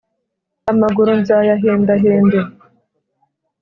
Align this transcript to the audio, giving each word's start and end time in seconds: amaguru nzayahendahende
amaguru 0.71 1.11
nzayahendahende 1.21 2.39